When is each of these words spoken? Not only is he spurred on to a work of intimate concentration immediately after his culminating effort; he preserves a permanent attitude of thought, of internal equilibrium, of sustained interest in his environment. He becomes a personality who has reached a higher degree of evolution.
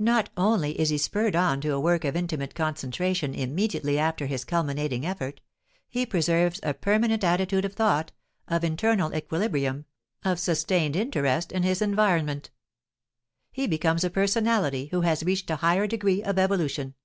Not 0.00 0.28
only 0.36 0.72
is 0.80 0.88
he 0.88 0.98
spurred 0.98 1.36
on 1.36 1.60
to 1.60 1.70
a 1.72 1.78
work 1.78 2.04
of 2.04 2.16
intimate 2.16 2.52
concentration 2.52 3.32
immediately 3.32 3.96
after 3.96 4.26
his 4.26 4.44
culminating 4.44 5.06
effort; 5.06 5.40
he 5.88 6.04
preserves 6.04 6.58
a 6.64 6.74
permanent 6.74 7.22
attitude 7.22 7.64
of 7.64 7.74
thought, 7.74 8.10
of 8.48 8.64
internal 8.64 9.14
equilibrium, 9.14 9.84
of 10.24 10.40
sustained 10.40 10.96
interest 10.96 11.52
in 11.52 11.62
his 11.62 11.80
environment. 11.80 12.50
He 13.52 13.68
becomes 13.68 14.02
a 14.02 14.10
personality 14.10 14.86
who 14.86 15.02
has 15.02 15.22
reached 15.22 15.48
a 15.48 15.54
higher 15.54 15.86
degree 15.86 16.24
of 16.24 16.40
evolution. 16.40 16.96